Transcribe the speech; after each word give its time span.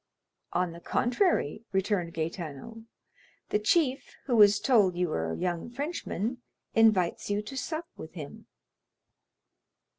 "On 0.51 0.71
the 0.71 0.79
contrary," 0.79 1.63
returned 1.71 2.15
Gaetano, 2.15 2.85
"the 3.49 3.59
chief, 3.59 4.15
who 4.25 4.35
was 4.35 4.59
told 4.59 4.95
you 4.95 5.09
were 5.09 5.31
a 5.31 5.37
young 5.37 5.69
Frenchman, 5.69 6.41
invites 6.73 7.29
you 7.29 7.43
to 7.43 7.55
sup 7.55 7.85
with 7.95 8.13
him." 8.15 8.47